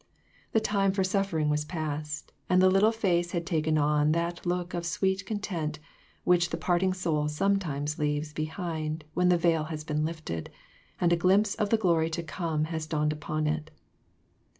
The 0.53 0.59
time 0.59 0.93
for 0.93 1.03
suffering 1.03 1.47
was 1.47 1.63
past, 1.63 2.31
and 2.49 2.59
the 2.59 2.71
little 2.71 2.91
face 2.91 3.33
had 3.33 3.45
taken 3.45 3.77
on 3.77 4.13
that 4.13 4.47
look 4.47 4.73
of 4.73 4.83
sweet 4.83 5.27
content 5.27 5.77
which 6.23 6.49
the 6.49 6.57
parting 6.57 6.91
soul 6.91 7.27
sometimes 7.27 7.99
leaves 7.99 8.33
behind 8.33 9.05
when 9.13 9.29
the 9.29 9.37
veil 9.37 9.65
has 9.65 9.83
been 9.83 10.03
lifted, 10.03 10.49
and 10.99 11.13
a 11.13 11.15
glimpse 11.15 11.53
of 11.53 11.69
the 11.69 11.77
glory 11.77 12.09
to 12.09 12.23
come 12.23 12.63
has 12.73 12.87
dawned 12.87 13.13
upon 13.13 13.45
it. 13.45 13.69